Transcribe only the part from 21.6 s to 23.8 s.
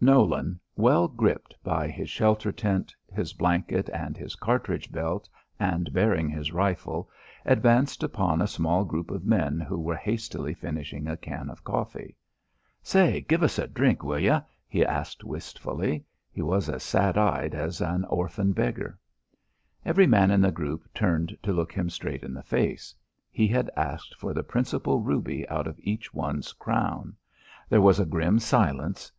him straight in the face. He had